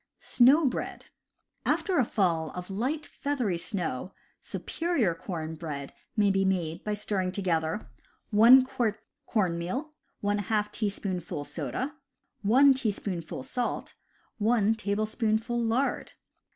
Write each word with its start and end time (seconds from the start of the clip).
Snow 0.19 0.65
Bread.— 0.65 1.09
After 1.63 1.99
a 1.99 2.03
fall 2.05 2.49
of 2.55 2.71
light, 2.71 3.05
feathery 3.05 3.59
snow, 3.59 4.15
superior 4.41 5.13
corn 5.13 5.53
bread 5.53 5.93
may 6.17 6.31
be 6.31 6.43
made 6.43 6.83
by 6.83 6.95
stirring 6.95 7.31
together 7.31 7.87
1 8.31 8.65
quart 8.65 9.03
corn 9.27 9.59
meal, 9.59 9.93
^ 10.23 10.71
teaspoonful 10.71 11.43
soda, 11.43 11.93
1" 12.41 12.73
salt, 13.43 13.93
1 14.39 14.73
tablespoonful 14.73 15.61
lard. 15.63 16.13